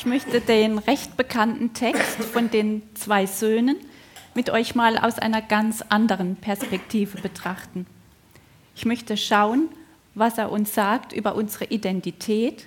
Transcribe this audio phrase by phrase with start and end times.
[0.00, 3.76] Ich möchte den recht bekannten Text von den zwei Söhnen
[4.34, 7.84] mit euch mal aus einer ganz anderen Perspektive betrachten.
[8.74, 9.68] Ich möchte schauen,
[10.14, 12.66] was er uns sagt über unsere Identität,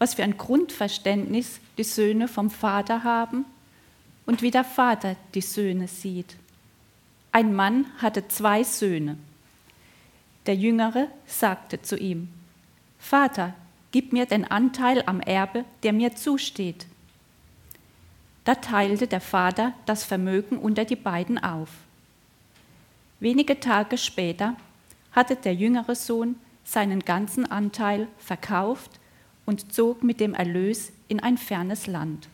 [0.00, 3.44] was für ein Grundverständnis die Söhne vom Vater haben
[4.26, 6.34] und wie der Vater die Söhne sieht.
[7.30, 9.18] Ein Mann hatte zwei Söhne.
[10.46, 12.28] Der Jüngere sagte zu ihm,
[12.98, 13.54] Vater,
[13.94, 16.86] gib mir den Anteil am Erbe, der mir zusteht.
[18.42, 21.68] Da teilte der Vater das Vermögen unter die beiden auf.
[23.20, 24.56] Wenige Tage später
[25.12, 28.90] hatte der jüngere Sohn seinen ganzen Anteil verkauft
[29.46, 32.28] und zog mit dem Erlös in ein fernes Land.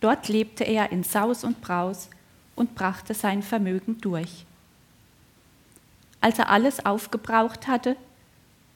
[0.00, 2.10] Dort lebte er in Saus und Braus
[2.56, 4.44] und brachte sein Vermögen durch.
[6.20, 7.96] Als er alles aufgebraucht hatte,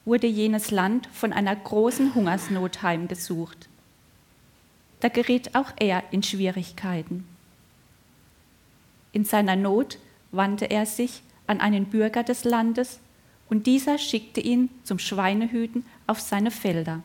[0.05, 3.69] wurde jenes Land von einer großen Hungersnot heimgesucht.
[5.01, 7.27] Da geriet auch er in Schwierigkeiten.
[9.13, 9.99] In seiner Not
[10.31, 12.99] wandte er sich an einen Bürger des Landes
[13.49, 17.03] und dieser schickte ihn zum Schweinehüten auf seine Felder.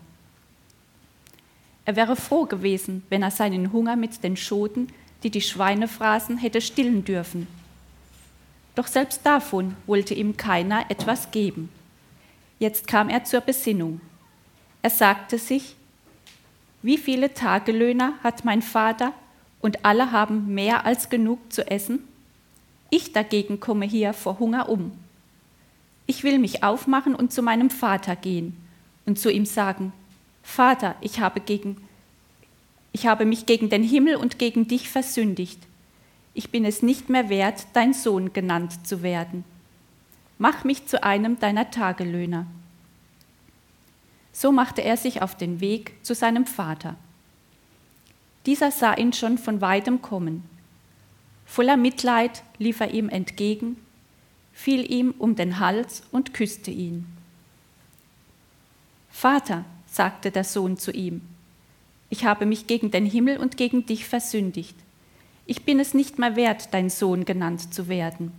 [1.85, 4.87] Er wäre froh gewesen, wenn er seinen Hunger mit den Schoten,
[5.23, 7.47] die die Schweine fraßen, hätte stillen dürfen.
[8.75, 11.69] Doch selbst davon wollte ihm keiner etwas geben.
[12.59, 14.01] Jetzt kam er zur Besinnung.
[14.81, 15.75] Er sagte sich,
[16.81, 19.13] wie viele Tagelöhner hat mein Vater
[19.61, 21.99] und alle haben mehr als genug zu essen?
[22.89, 24.91] Ich dagegen komme hier vor Hunger um.
[26.05, 28.55] Ich will mich aufmachen und zu meinem Vater gehen
[29.05, 29.91] und zu ihm sagen,
[30.41, 31.77] Vater, ich habe, gegen,
[32.93, 35.59] ich habe mich gegen den Himmel und gegen dich versündigt.
[36.33, 39.43] Ich bin es nicht mehr wert, dein Sohn genannt zu werden.
[40.37, 42.45] Mach mich zu einem deiner Tagelöhner.
[44.31, 46.95] So machte er sich auf den Weg zu seinem Vater.
[48.45, 50.43] Dieser sah ihn schon von weitem kommen.
[51.45, 53.77] Voller Mitleid lief er ihm entgegen,
[54.53, 57.07] fiel ihm um den Hals und küsste ihn.
[59.09, 61.21] Vater, sagte der Sohn zu ihm,
[62.09, 64.75] ich habe mich gegen den Himmel und gegen dich versündigt.
[65.45, 68.31] Ich bin es nicht mehr wert, dein Sohn genannt zu werden.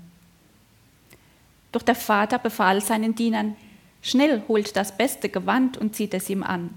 [1.73, 3.57] Doch der Vater befahl seinen Dienern,
[4.03, 6.71] Schnell holt das beste Gewand und zieht es ihm an,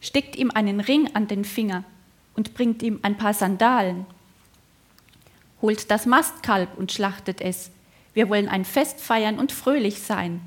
[0.00, 1.84] steckt ihm einen Ring an den Finger
[2.34, 4.06] und bringt ihm ein paar Sandalen.
[5.60, 7.70] Holt das Mastkalb und schlachtet es.
[8.14, 10.40] Wir wollen ein Fest feiern und fröhlich sein,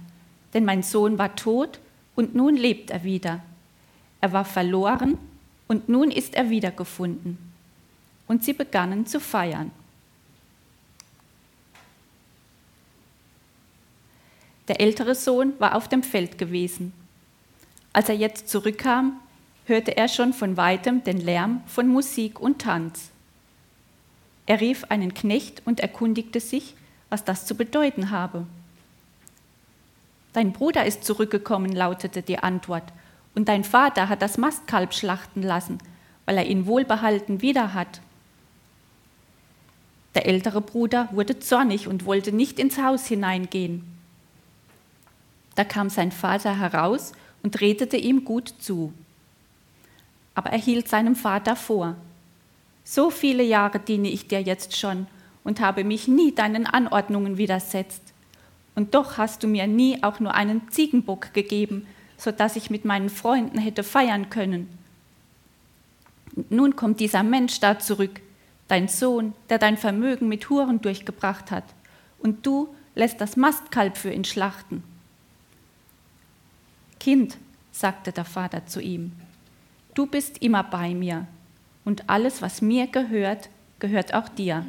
[0.53, 1.79] denn mein Sohn war tot
[2.15, 3.41] und nun lebt er wieder.
[4.21, 5.17] Er war verloren
[5.67, 7.37] und nun ist er wiedergefunden.
[8.27, 9.71] Und sie begannen zu feiern.
[14.67, 16.93] Der ältere Sohn war auf dem Feld gewesen.
[17.93, 19.19] Als er jetzt zurückkam,
[19.65, 23.09] hörte er schon von weitem den Lärm von Musik und Tanz.
[24.47, 26.75] Er rief einen Knecht und erkundigte sich,
[27.09, 28.45] was das zu bedeuten habe.
[30.33, 32.83] Dein Bruder ist zurückgekommen, lautete die Antwort,
[33.35, 35.79] und dein Vater hat das Mastkalb schlachten lassen,
[36.25, 38.01] weil er ihn wohlbehalten wieder hat.
[40.13, 43.94] Der ältere Bruder wurde zornig und wollte nicht ins Haus hineingehen.
[45.55, 48.93] Da kam sein Vater heraus und redete ihm gut zu.
[50.33, 51.95] Aber er hielt seinem Vater vor,
[52.83, 55.07] so viele Jahre diene ich dir jetzt schon
[55.43, 58.01] und habe mich nie deinen Anordnungen widersetzt.
[58.75, 61.87] Und doch hast du mir nie auch nur einen Ziegenbock gegeben,
[62.17, 64.67] so dass ich mit meinen Freunden hätte feiern können.
[66.35, 68.21] Und nun kommt dieser Mensch da zurück,
[68.67, 71.63] dein Sohn, der dein Vermögen mit Huren durchgebracht hat,
[72.19, 74.83] und du lässt das Mastkalb für ihn schlachten.
[77.05, 77.37] Kind,
[77.71, 79.11] sagte der Vater zu ihm,
[79.93, 81.27] du bist immer bei mir
[81.83, 84.65] und alles, was mir gehört, gehört auch dir.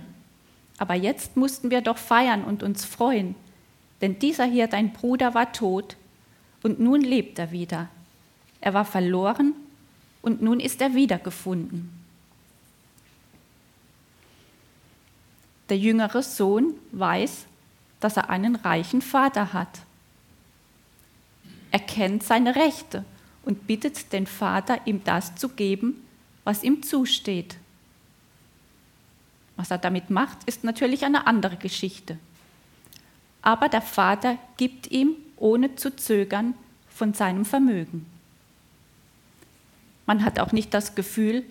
[0.76, 3.36] Aber jetzt mussten wir doch feiern und uns freuen,
[4.02, 5.96] denn dieser hier, dein Bruder, war tot
[6.62, 7.88] und nun lebt er wieder.
[8.60, 9.54] Er war verloren
[10.20, 11.88] und nun ist er wiedergefunden.
[15.70, 17.46] Der jüngere Sohn weiß,
[18.00, 19.85] dass er einen reichen Vater hat
[21.76, 23.04] erkennt seine Rechte
[23.44, 26.02] und bittet den Vater, ihm das zu geben,
[26.42, 27.58] was ihm zusteht.
[29.56, 32.18] Was er damit macht, ist natürlich eine andere Geschichte.
[33.42, 36.54] Aber der Vater gibt ihm, ohne zu zögern,
[36.88, 38.06] von seinem Vermögen.
[40.06, 41.44] Man hat auch nicht das Gefühl,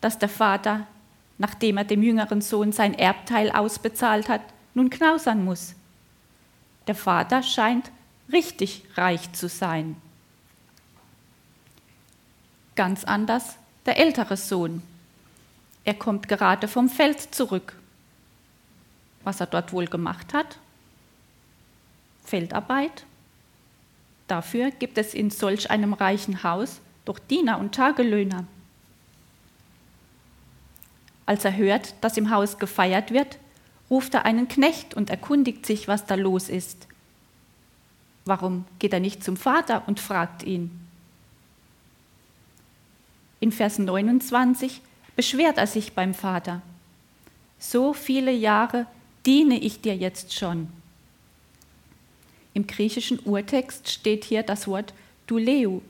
[0.00, 0.86] dass der Vater,
[1.36, 4.40] nachdem er dem jüngeren Sohn sein Erbteil ausbezahlt hat,
[4.72, 5.74] nun knausern muss.
[6.86, 7.90] Der Vater scheint
[8.32, 9.96] richtig reich zu sein.
[12.76, 14.82] Ganz anders der ältere Sohn.
[15.84, 17.74] Er kommt gerade vom Feld zurück.
[19.24, 20.58] Was er dort wohl gemacht hat?
[22.24, 23.04] Feldarbeit.
[24.26, 28.44] Dafür gibt es in solch einem reichen Haus doch Diener und Tagelöhner.
[31.24, 33.38] Als er hört, dass im Haus gefeiert wird,
[33.90, 36.86] ruft er einen Knecht und erkundigt sich, was da los ist.
[38.28, 40.70] Warum geht er nicht zum Vater und fragt ihn?
[43.40, 44.82] In Vers 29
[45.16, 46.60] beschwert er sich beim Vater.
[47.58, 48.86] So viele Jahre
[49.24, 50.68] diene ich dir jetzt schon.
[52.52, 54.92] Im griechischen Urtext steht hier das Wort
[55.26, 55.80] Duleu.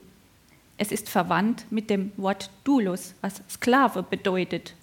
[0.77, 4.75] Es ist verwandt mit dem Wort Doulos, was Sklave bedeutet.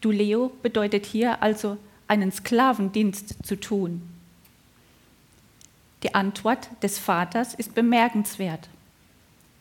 [0.00, 1.76] Duleo bedeutet hier also
[2.08, 4.02] einen Sklavendienst zu tun.
[6.02, 8.68] Die Antwort des Vaters ist bemerkenswert.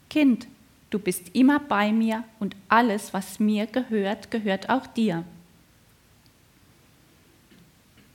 [0.09, 0.47] Kind,
[0.89, 5.23] du bist immer bei mir und alles, was mir gehört, gehört auch dir.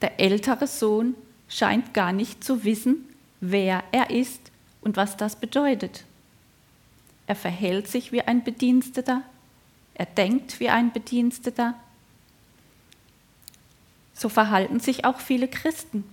[0.00, 1.14] Der ältere Sohn
[1.48, 3.08] scheint gar nicht zu wissen,
[3.40, 4.50] wer er ist
[4.80, 6.04] und was das bedeutet.
[7.26, 9.22] Er verhält sich wie ein Bediensteter,
[9.94, 11.74] er denkt wie ein Bediensteter.
[14.12, 16.04] So verhalten sich auch viele Christen.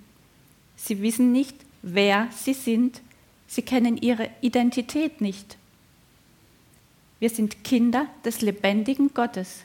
[0.76, 3.02] Sie wissen nicht, wer sie sind,
[3.48, 5.58] sie kennen ihre Identität nicht.
[7.20, 9.64] Wir sind Kinder des lebendigen Gottes.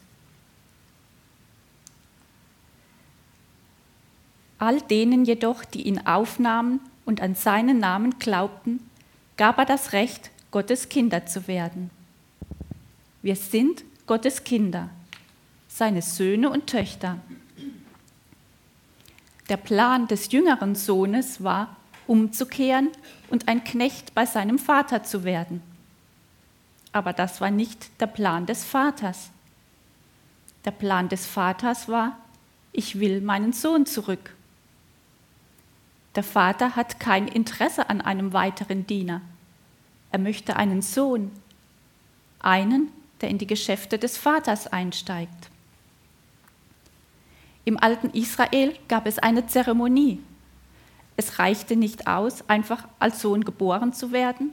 [4.59, 8.81] All denen jedoch, die ihn aufnahmen und an seinen Namen glaubten,
[9.37, 11.91] gab er das Recht, Gottes Kinder zu werden.
[13.23, 14.89] Wir sind Gottes Kinder,
[15.69, 17.19] seine Söhne und Töchter.
[19.49, 21.76] Der Plan des jüngeren Sohnes war,
[22.07, 22.91] umzukehren
[23.31, 25.63] und ein Knecht bei seinem Vater zu werden.
[26.93, 29.31] Aber das war nicht der Plan des Vaters.
[30.65, 32.17] Der Plan des Vaters war,
[32.73, 34.35] ich will meinen Sohn zurück.
[36.15, 39.21] Der Vater hat kein Interesse an einem weiteren Diener.
[40.11, 41.31] Er möchte einen Sohn,
[42.41, 45.51] einen, der in die Geschäfte des Vaters einsteigt.
[47.67, 50.21] Im alten Israel gab es eine Zeremonie.
[51.17, 54.51] Es reichte nicht aus, einfach als Sohn geboren zu werden,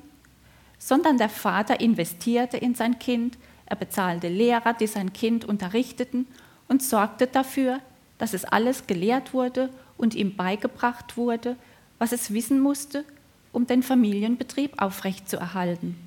[0.77, 6.27] sondern der Vater investierte in sein Kind, er bezahlte Lehrer, die sein Kind unterrichteten
[6.67, 7.79] und sorgte dafür,
[8.17, 11.55] dass es alles gelehrt wurde und ihm beigebracht wurde,
[11.99, 13.05] was es wissen musste,
[13.51, 15.97] um den Familienbetrieb aufrechtzuerhalten.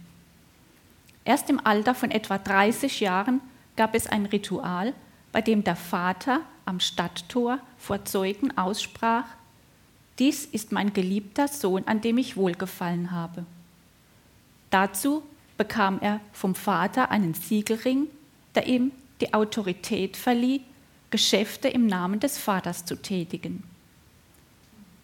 [1.24, 3.40] Erst im Alter von etwa 30 Jahren
[3.76, 4.94] gab es ein Ritual,
[5.32, 9.26] bei dem der Vater am Stadttor vor Zeugen aussprach,
[10.18, 13.44] dies ist mein geliebter Sohn, an dem ich wohlgefallen habe.
[14.70, 15.22] Dazu
[15.56, 18.08] bekam er vom Vater einen Siegelring,
[18.54, 20.62] der ihm die Autorität verlieh,
[21.10, 23.62] Geschäfte im Namen des Vaters zu tätigen.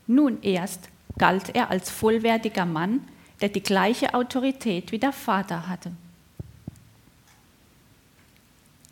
[0.06, 3.06] Nun erst galt er als vollwertiger Mann,
[3.40, 5.92] der die gleiche Autorität wie der Vater hatte.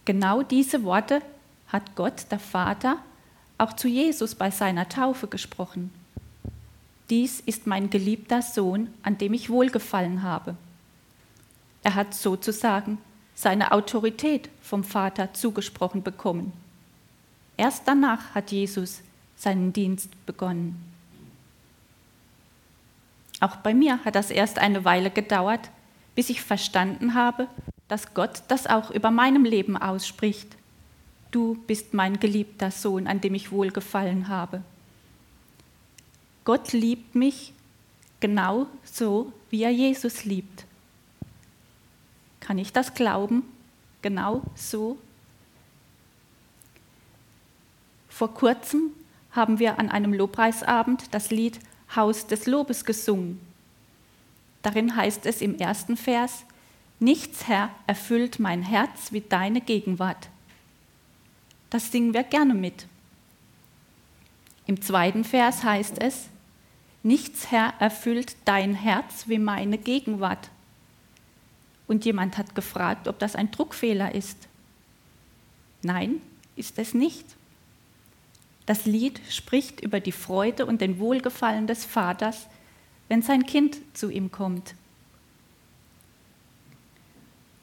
[0.04, 1.20] Genau diese Worte
[1.68, 2.96] hat Gott, der Vater,
[3.58, 5.92] auch zu Jesus bei seiner Taufe gesprochen.
[7.10, 10.56] Dies ist mein geliebter Sohn, an dem ich wohlgefallen habe.
[11.82, 12.98] Er hat sozusagen
[13.34, 16.52] seine Autorität vom Vater zugesprochen bekommen.
[17.56, 19.02] Erst danach hat Jesus
[19.36, 20.80] seinen Dienst begonnen.
[23.40, 25.70] Auch bei mir hat das erst eine Weile gedauert,
[26.14, 27.48] bis ich verstanden habe,
[27.88, 30.56] dass Gott das auch über meinem Leben ausspricht.
[31.30, 34.62] Du bist mein geliebter Sohn, an dem ich wohlgefallen habe.
[36.44, 37.52] Gott liebt mich
[38.20, 40.64] genau so, wie er Jesus liebt.
[42.40, 43.44] Kann ich das glauben?
[44.02, 44.98] Genau so?
[48.08, 48.90] Vor kurzem
[49.32, 51.60] haben wir an einem Lobpreisabend das Lied
[51.94, 53.40] Haus des Lobes gesungen.
[54.62, 56.44] Darin heißt es im ersten Vers,
[57.02, 60.28] Nichts, Herr, erfüllt mein Herz wie deine Gegenwart.
[61.70, 62.86] Das singen wir gerne mit.
[64.70, 66.28] Im zweiten Vers heißt es,
[67.02, 70.48] Nichts, Herr, erfüllt dein Herz wie meine Gegenwart.
[71.88, 74.46] Und jemand hat gefragt, ob das ein Druckfehler ist.
[75.82, 76.22] Nein,
[76.54, 77.26] ist es nicht.
[78.64, 82.46] Das Lied spricht über die Freude und den Wohlgefallen des Vaters,
[83.08, 84.76] wenn sein Kind zu ihm kommt.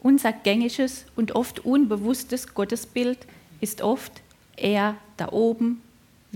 [0.02, 3.20] Unser gängiges und oft unbewusstes Gottesbild
[3.62, 4.12] ist oft
[4.58, 5.82] er da oben,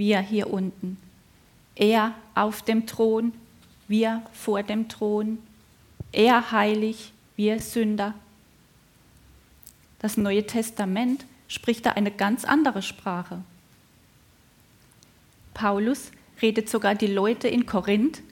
[0.02, 0.98] wir hier unten.
[1.76, 3.34] Er auf dem Thron,
[3.88, 5.38] wir vor dem Thron.
[6.12, 8.16] Er heilig, wir Sünder.
[10.00, 13.44] Das Neue Testament spricht da eine ganz andere Sprache.
[15.54, 18.24] Paulus redet sogar die Leute in Korinth,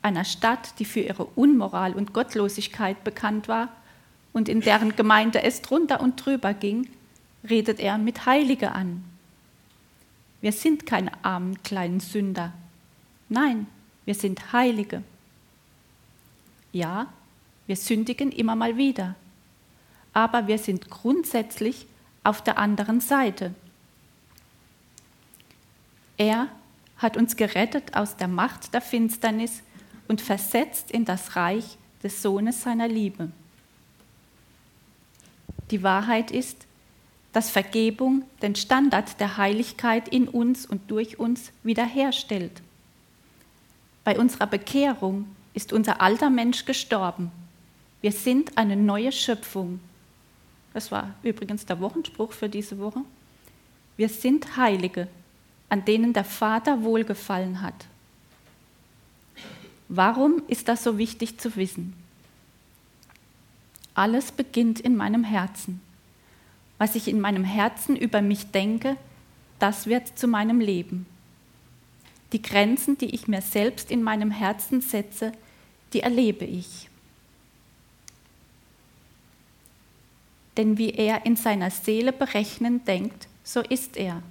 [0.00, 3.68] einer Stadt, die für ihre Unmoral und Gottlosigkeit bekannt war
[4.32, 6.88] und in deren Gemeinde es drunter und drüber ging,
[7.46, 9.04] redet er mit Heilige an.
[10.44, 12.52] Wir sind keine armen kleinen Sünder.
[13.30, 13.66] Nein,
[14.04, 15.02] wir sind Heilige.
[16.70, 17.10] Ja,
[17.66, 19.14] wir sündigen immer mal wieder,
[20.12, 21.86] aber wir sind grundsätzlich
[22.24, 23.54] auf der anderen Seite.
[26.18, 26.48] Er
[26.98, 29.62] hat uns gerettet aus der Macht der Finsternis
[30.08, 33.32] und versetzt in das Reich des Sohnes seiner Liebe.
[35.70, 36.66] Die Wahrheit ist,
[37.34, 42.62] dass Vergebung den Standard der Heiligkeit in uns und durch uns wiederherstellt.
[44.04, 47.32] Bei unserer Bekehrung ist unser alter Mensch gestorben.
[48.00, 49.80] Wir sind eine neue Schöpfung.
[50.72, 53.00] Das war übrigens der Wochenspruch für diese Woche.
[53.96, 55.08] Wir sind Heilige,
[55.68, 57.86] an denen der Vater wohlgefallen hat.
[59.88, 61.94] Warum ist das so wichtig zu wissen?
[63.94, 65.80] Alles beginnt in meinem Herzen.
[66.78, 68.96] Was ich in meinem Herzen über mich denke,
[69.58, 71.06] das wird zu meinem Leben.
[72.32, 75.32] Die Grenzen, die ich mir selbst in meinem Herzen setze,
[75.92, 76.88] die erlebe ich.
[80.56, 84.22] Denn wie er in seiner Seele berechnend denkt, so ist er.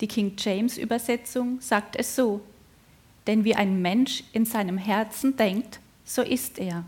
[0.00, 2.40] Die King James Übersetzung sagt es so,
[3.26, 6.84] denn wie ein Mensch in seinem Herzen denkt, so ist er.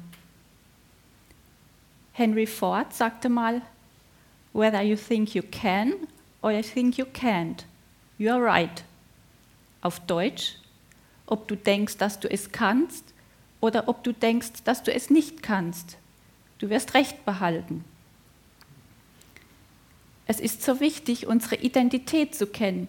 [2.12, 3.62] Henry Ford sagte mal,
[4.56, 6.08] Whether you think you can
[6.40, 7.66] or you think you can't,
[8.16, 8.84] you are right.
[9.82, 10.54] Auf Deutsch,
[11.26, 13.04] ob du denkst, dass du es kannst
[13.60, 15.98] oder ob du denkst, dass du es nicht kannst.
[16.58, 17.84] Du wirst Recht behalten.
[20.26, 22.88] Es ist so wichtig, unsere Identität zu kennen,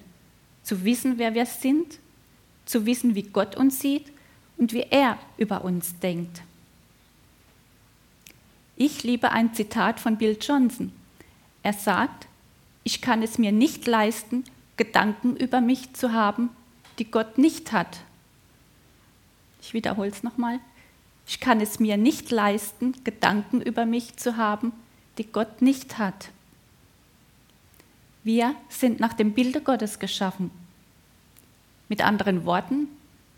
[0.63, 1.99] zu wissen, wer wir sind,
[2.63, 4.09] zu wissen, wie Gott uns sieht
[4.55, 6.43] und wie er über uns denkt.
[8.77, 10.93] Ich liebe ein Zitat von Bill Johnson.
[11.67, 12.29] Er sagt,
[12.85, 14.45] ich kann es mir nicht leisten,
[14.77, 16.49] Gedanken über mich zu haben,
[16.97, 17.97] die Gott nicht hat.
[19.61, 20.61] Ich wiederhole es nochmal.
[21.27, 24.71] Ich kann es mir nicht leisten, Gedanken über mich zu haben,
[25.17, 26.29] die Gott nicht hat.
[28.23, 30.51] Wir sind nach dem Bilde Gottes geschaffen.
[31.89, 32.87] Mit anderen Worten,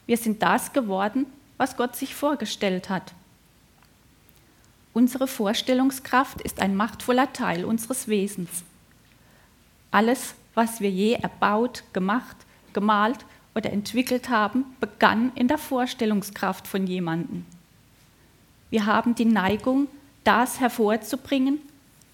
[0.06, 1.26] wir sind das geworden,
[1.58, 3.12] was Gott sich vorgestellt hat.
[4.94, 8.64] Unsere Vorstellungskraft ist ein machtvoller Teil unseres Wesens.
[9.92, 12.36] Alles, was wir je erbaut, gemacht,
[12.74, 17.46] gemalt oder entwickelt haben, begann in der Vorstellungskraft von jemandem.
[18.70, 19.88] Wir haben die Neigung,
[20.24, 21.60] das hervorzubringen,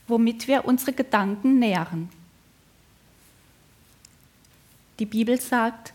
[0.08, 2.10] womit wir unsere Gedanken nähren.
[5.00, 5.94] Die Bibel sagt,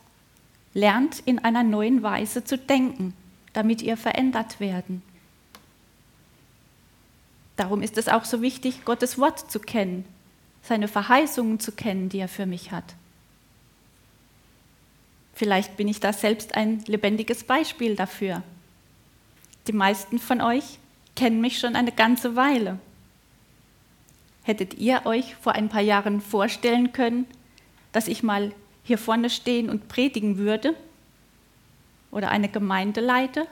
[0.75, 3.15] lernt in einer neuen Weise zu denken,
[3.53, 5.03] damit ihr verändert werden.
[7.61, 10.07] Darum ist es auch so wichtig, Gottes Wort zu kennen,
[10.63, 12.95] seine Verheißungen zu kennen, die er für mich hat.
[15.35, 18.43] Vielleicht bin ich da selbst ein lebendiges Beispiel dafür.
[19.67, 20.79] Die meisten von euch
[21.17, 22.79] kennen mich schon eine ganze Weile.
[24.43, 27.27] Hättet ihr euch vor ein paar Jahren vorstellen können,
[27.93, 30.75] dass ich mal hier vorne stehen und predigen würde
[32.11, 33.47] oder eine Gemeinde leite?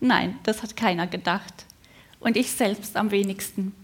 [0.00, 1.66] Nein, das hat keiner gedacht.
[2.24, 3.74] Und ich selbst am wenigsten.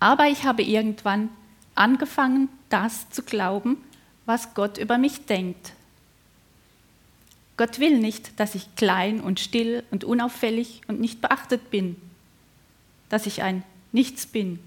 [0.00, 1.28] Aber ich habe irgendwann
[1.76, 3.78] angefangen, das zu glauben,
[4.26, 5.74] was Gott über mich denkt.
[7.56, 11.94] Gott will nicht, dass ich klein und still und unauffällig und nicht beachtet bin,
[13.08, 13.62] dass ich ein
[13.92, 14.58] Nichts bin.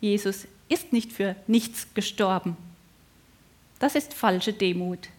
[0.00, 2.56] Jesus ist nicht für nichts gestorben.
[3.78, 5.10] Das ist falsche Demut.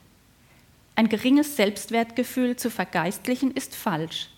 [0.96, 4.30] Ein geringes Selbstwertgefühl zu vergeistlichen ist falsch.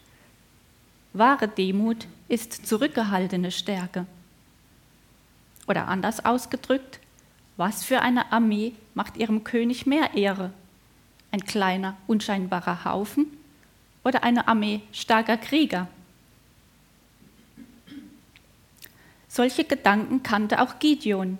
[1.13, 4.05] Wahre Demut ist zurückgehaltene Stärke.
[5.67, 6.99] Oder anders ausgedrückt,
[7.57, 10.51] was für eine Armee macht ihrem König mehr Ehre?
[11.31, 13.25] Ein kleiner, unscheinbarer Haufen
[14.03, 15.87] oder eine Armee starker Krieger?
[19.27, 21.37] Solche Gedanken kannte auch Gideon.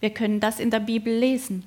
[0.00, 1.64] Wir können das in der Bibel lesen.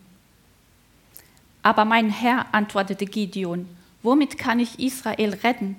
[1.64, 3.68] Aber mein Herr, antwortete Gideon,
[4.04, 5.76] womit kann ich Israel retten?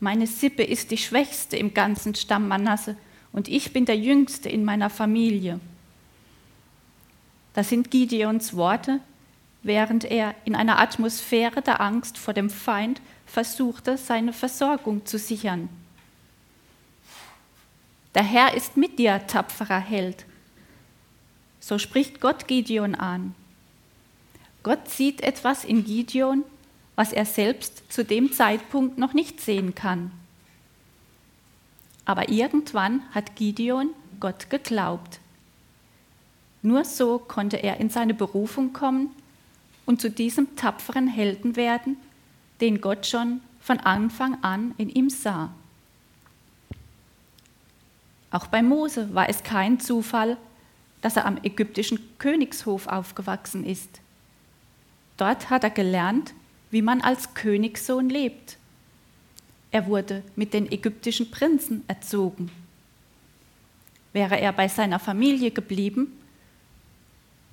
[0.00, 2.96] Meine Sippe ist die schwächste im ganzen Stamm Manasse
[3.32, 5.60] und ich bin der jüngste in meiner Familie.
[7.54, 9.00] Das sind Gideons Worte,
[9.62, 15.68] während er in einer Atmosphäre der Angst vor dem Feind versuchte, seine Versorgung zu sichern.
[18.14, 20.24] Der Herr ist mit dir, tapferer Held.
[21.60, 23.34] So spricht Gott Gideon an.
[24.62, 26.44] Gott sieht etwas in Gideon,
[26.98, 30.10] was er selbst zu dem Zeitpunkt noch nicht sehen kann.
[32.04, 35.20] Aber irgendwann hat Gideon Gott geglaubt.
[36.60, 39.10] Nur so konnte er in seine Berufung kommen
[39.86, 41.98] und zu diesem tapferen Helden werden,
[42.60, 45.50] den Gott schon von Anfang an in ihm sah.
[48.32, 50.36] Auch bei Mose war es kein Zufall,
[51.00, 54.00] dass er am ägyptischen Königshof aufgewachsen ist.
[55.16, 56.34] Dort hat er gelernt,
[56.70, 58.56] wie man als Königssohn lebt.
[59.70, 62.50] Er wurde mit den ägyptischen Prinzen erzogen.
[64.12, 66.12] Wäre er bei seiner Familie geblieben,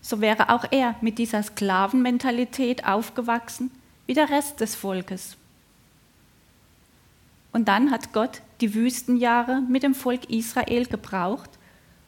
[0.02, 3.72] so wäre auch er mit dieser Sklavenmentalität aufgewachsen
[4.06, 5.36] wie der Rest des Volkes.
[7.52, 11.50] Und dann hat Gott die Wüstenjahre mit dem Volk Israel gebraucht,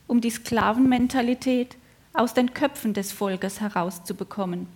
[0.06, 1.76] um die Sklavenmentalität
[2.14, 4.68] aus den Köpfen des Volkes herauszubekommen.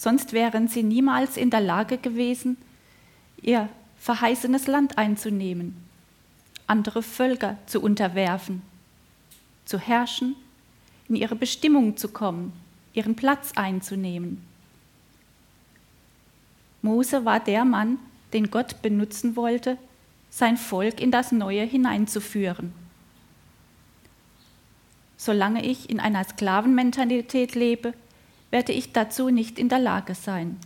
[0.00, 2.56] Sonst wären sie niemals in der Lage gewesen,
[3.42, 5.76] ihr verheißenes Land einzunehmen,
[6.66, 8.62] andere Völker zu unterwerfen,
[9.66, 10.36] zu herrschen,
[11.06, 12.54] in ihre Bestimmung zu kommen,
[12.94, 14.42] ihren Platz einzunehmen.
[16.80, 17.98] Mose war der Mann,
[18.32, 19.76] den Gott benutzen wollte,
[20.30, 22.72] sein Volk in das Neue hineinzuführen.
[25.18, 27.92] Solange ich in einer Sklavenmentalität lebe,
[28.50, 30.58] werde ich dazu nicht in der Lage sein.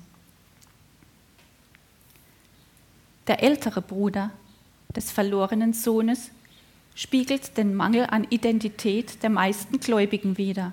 [3.26, 4.30] Der ältere Bruder
[4.94, 6.30] des verlorenen Sohnes
[6.94, 10.72] spiegelt den Mangel an Identität der meisten Gläubigen wider.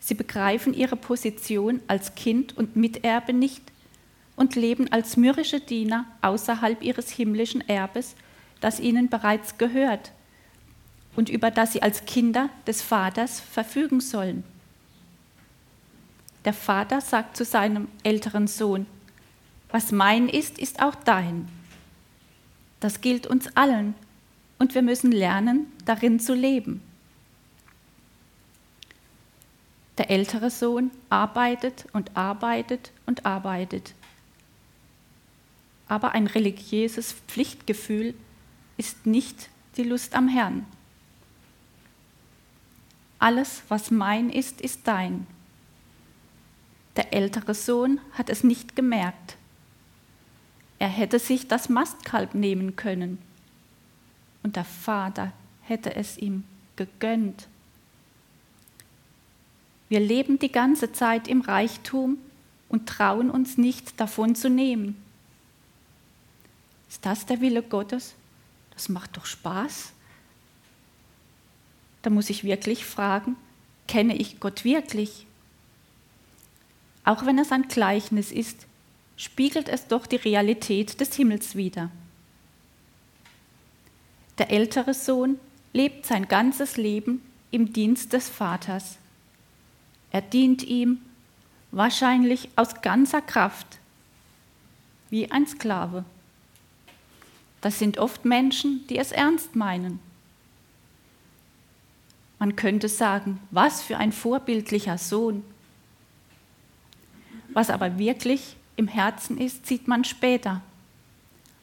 [0.00, 3.62] Sie begreifen ihre Position als Kind und Miterbe nicht
[4.34, 8.16] und leben als mürrische Diener außerhalb ihres himmlischen Erbes,
[8.60, 10.12] das ihnen bereits gehört
[11.14, 14.44] und über das sie als Kinder des Vaters verfügen sollen.
[16.44, 18.86] Der Vater sagt zu seinem älteren Sohn,
[19.70, 21.48] was mein ist, ist auch dein.
[22.80, 23.94] Das gilt uns allen
[24.58, 26.82] und wir müssen lernen, darin zu leben.
[29.98, 33.94] Der ältere Sohn arbeitet und arbeitet und arbeitet
[35.92, 38.14] aber ein religiöses Pflichtgefühl
[38.78, 40.64] ist nicht die Lust am Herrn.
[43.18, 45.26] Alles, was mein ist, ist dein.
[46.96, 49.36] Der ältere Sohn hat es nicht gemerkt.
[50.78, 53.18] Er hätte sich das Mastkalb nehmen können
[54.42, 56.44] und der Vater hätte es ihm
[56.76, 57.48] gegönnt.
[59.88, 62.18] Wir leben die ganze Zeit im Reichtum
[62.68, 64.96] und trauen uns nicht davon zu nehmen.
[66.88, 68.14] Ist das der Wille Gottes?
[68.70, 69.92] Das macht doch Spaß.
[72.02, 73.36] Da muss ich wirklich fragen,
[73.86, 75.26] kenne ich Gott wirklich?
[77.04, 78.66] Auch wenn es ein Gleichnis ist,
[79.16, 81.90] spiegelt es doch die Realität des Himmels wider.
[84.38, 85.38] Der ältere Sohn
[85.72, 88.98] lebt sein ganzes Leben im Dienst des Vaters.
[90.10, 90.98] Er dient ihm
[91.70, 93.78] wahrscheinlich aus ganzer Kraft,
[95.10, 96.04] wie ein Sklave.
[97.60, 100.00] Das sind oft Menschen, die es ernst meinen.
[102.38, 105.44] Man könnte sagen, was für ein vorbildlicher Sohn.
[107.52, 110.62] Was aber wirklich im Herzen ist, sieht man später.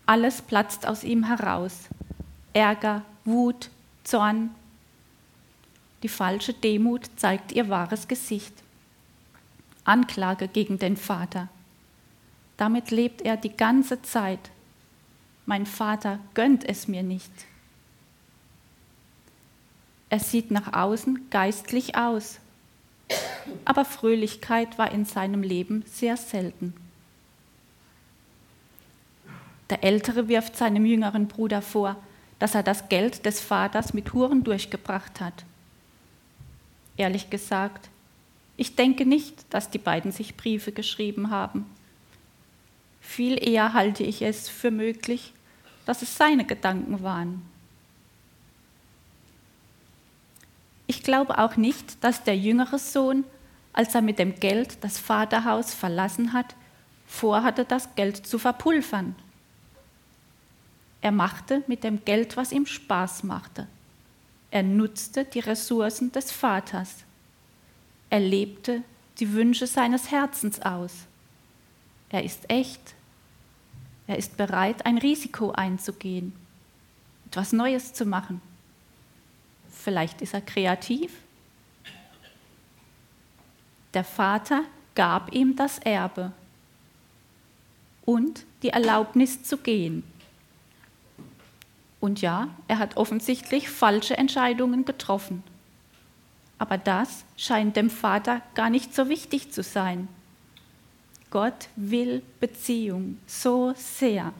[0.06, 1.88] Alles platzt aus ihm heraus.
[2.54, 3.70] Ärger, Wut,
[4.04, 4.52] Zorn.
[6.04, 8.54] Die falsche Demut zeigt ihr wahres Gesicht.
[9.84, 11.50] Anklage gegen den Vater.
[12.58, 14.52] Damit lebt er die ganze Zeit
[15.50, 17.32] mein Vater gönnt es mir nicht.
[20.12, 22.40] Er sieht nach außen geistlich aus,
[23.66, 26.74] aber Fröhlichkeit war in seinem Leben sehr selten.
[29.70, 31.96] Der Ältere wirft seinem jüngeren Bruder vor,
[32.40, 35.46] dass er das Geld des Vaters mit Huren durchgebracht hat.
[36.98, 37.90] Ehrlich gesagt,
[38.58, 41.66] ich denke nicht, dass die beiden sich Briefe geschrieben haben.
[43.00, 45.34] Viel eher halte ich es für möglich,
[45.86, 47.42] dass es seine Gedanken waren.
[50.90, 53.24] Ich glaube auch nicht, dass der jüngere Sohn,
[53.74, 56.56] als er mit dem Geld das Vaterhaus verlassen hat,
[57.06, 59.16] vorhatte, das Geld zu verpulvern.
[61.02, 63.68] Er machte mit dem Geld, was ihm Spaß machte.
[64.50, 67.04] Er nutzte die Ressourcen des Vaters.
[68.10, 68.82] Er lebte
[69.20, 71.06] die Wünsche seines Herzens aus.
[72.10, 72.96] Er ist echt,
[74.08, 76.34] er ist bereit, ein Risiko einzugehen.
[77.28, 78.42] etwas Neues zu machen.
[79.82, 81.14] Vielleicht ist er kreativ.
[83.94, 84.64] Der Vater
[84.94, 86.34] gab ihm das Erbe
[88.06, 90.04] und die Erlaubnis zu gehen.
[92.02, 95.44] Und ja, er hat offensichtlich falsche Entscheidungen getroffen.
[96.58, 100.10] Aber das scheint dem Vater gar nicht so wichtig zu sein.
[101.30, 104.34] Gott will Beziehung so sehr.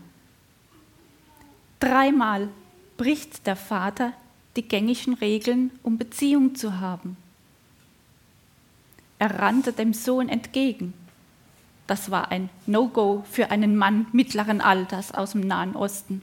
[1.80, 2.50] Dreimal
[2.98, 4.14] bricht der Vater
[4.60, 7.16] die gängigen Regeln, um Beziehung zu haben.
[9.18, 10.94] Er rannte dem Sohn entgegen.
[11.88, 16.22] Das war ein No-Go für einen Mann mittleren Alters aus dem Nahen Osten.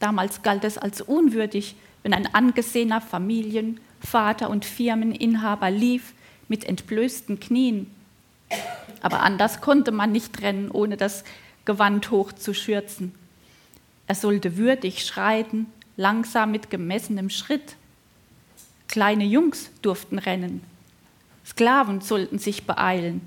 [0.00, 6.14] Damals galt es als unwürdig, wenn ein angesehener Familienvater und Firmeninhaber lief
[6.48, 7.90] mit entblößten Knien.
[9.02, 11.24] Aber anders konnte man nicht rennen, ohne das
[11.66, 13.14] Gewand hochzuschürzen.
[14.06, 17.76] Er sollte würdig schreiten, langsam mit gemessenem Schritt.
[18.88, 20.62] Kleine Jungs durften rennen,
[21.44, 23.20] Sklaven sollten sich beeilen,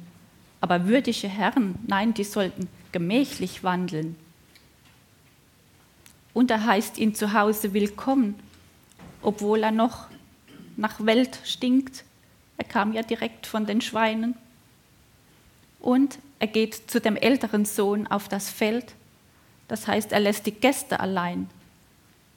[0.61, 4.15] aber würdige Herren, nein, die sollten gemächlich wandeln
[6.37, 8.35] und er heißt ihn zu Hause willkommen,
[9.23, 10.05] obwohl er noch
[10.75, 12.03] nach Welt stinkt.
[12.59, 14.35] Er kam ja direkt von den Schweinen.
[15.79, 18.93] Und er geht zu dem älteren Sohn auf das Feld.
[19.67, 21.49] Das heißt, er lässt die Gäste allein.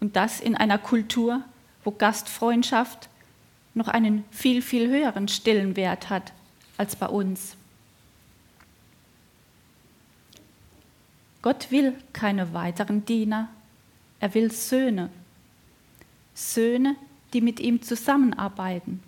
[0.01, 1.43] Und das in einer Kultur,
[1.85, 3.09] wo Gastfreundschaft
[3.75, 6.33] noch einen viel, viel höheren Stellenwert hat
[6.77, 7.57] als bei uns.
[11.43, 13.49] Gott will keine weiteren Diener,
[14.19, 15.11] er will Söhne.
[16.35, 16.97] Söhne,
[17.33, 19.03] die mit ihm zusammenarbeiten.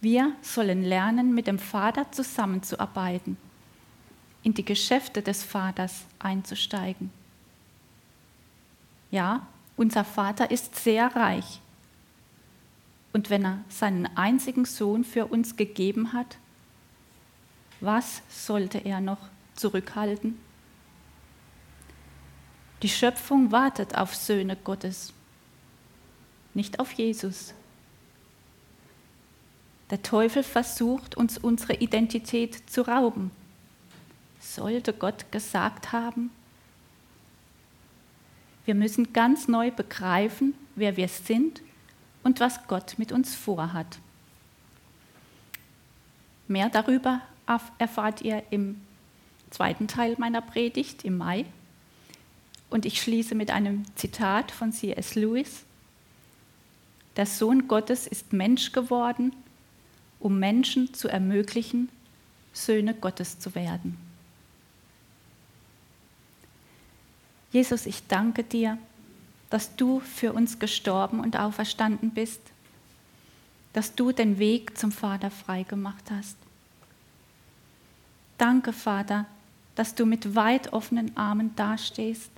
[0.00, 3.36] Wir sollen lernen, mit dem Vater zusammenzuarbeiten,
[4.42, 7.10] in die Geschäfte des Vaters einzusteigen.
[9.10, 9.46] Ja,
[9.78, 11.60] unser Vater ist sehr reich.
[13.12, 16.36] Und wenn er seinen einzigen Sohn für uns gegeben hat,
[17.80, 19.18] was sollte er noch
[19.54, 20.38] zurückhalten?
[22.82, 25.12] Die Schöpfung wartet auf Söhne Gottes,
[26.54, 27.54] nicht auf Jesus.
[29.90, 33.30] Der Teufel versucht uns unsere Identität zu rauben.
[34.38, 36.30] Sollte Gott gesagt haben,
[38.68, 41.62] wir müssen ganz neu begreifen, wer wir sind
[42.22, 43.98] und was Gott mit uns vorhat.
[46.48, 47.22] Mehr darüber
[47.78, 48.78] erfahrt ihr im
[49.48, 51.46] zweiten Teil meiner Predigt im Mai.
[52.68, 55.14] Und ich schließe mit einem Zitat von C.S.
[55.14, 55.64] Lewis.
[57.16, 59.34] Der Sohn Gottes ist Mensch geworden,
[60.20, 61.88] um Menschen zu ermöglichen,
[62.52, 64.07] Söhne Gottes zu werden.
[67.50, 68.78] Jesus, ich danke dir,
[69.50, 72.40] dass du für uns gestorben und auferstanden bist,
[73.72, 76.36] dass du den Weg zum Vater freigemacht hast.
[78.36, 79.26] Danke, Vater,
[79.74, 82.30] dass du mit weit offenen Armen dastehst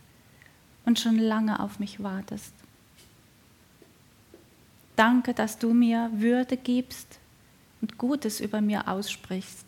[0.85, 2.55] und schon lange auf mich wartest.
[4.97, 7.19] Danke, dass du mir Würde gibst
[7.81, 9.65] und Gutes über mir aussprichst.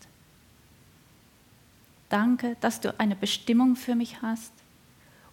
[2.08, 4.52] Danke, dass du eine Bestimmung für mich hast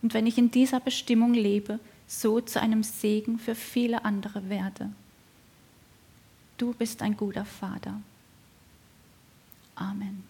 [0.01, 4.89] und wenn ich in dieser Bestimmung lebe, so zu einem Segen für viele andere werde.
[6.57, 8.01] Du bist ein guter Vater.
[9.75, 10.28] Amen.